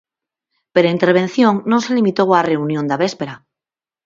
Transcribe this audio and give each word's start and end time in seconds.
Pero 0.73 0.85
a 0.87 0.95
intervención 0.97 1.53
non 1.69 1.79
se 1.85 1.95
limitou 1.97 2.27
á 2.37 2.39
reunión 2.51 2.85
da 2.87 3.01
véspera. 3.03 3.35